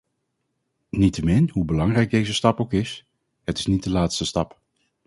Niettemin 0.89 1.49
hoe 1.53 1.65
belangrijk 1.65 2.09
deze 2.11 2.33
stap 2.33 2.59
ook 2.59 2.73
is, 2.73 3.05
het 3.43 3.57
is 3.57 3.65
niet 3.65 3.83
de 3.83 3.89
laatste 3.89 4.25
stap. 4.25 4.59